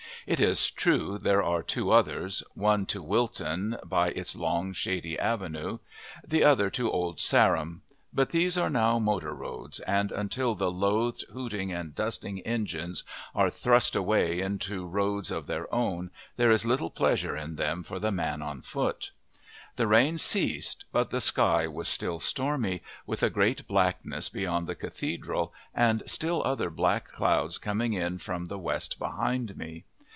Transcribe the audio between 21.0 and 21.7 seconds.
the sky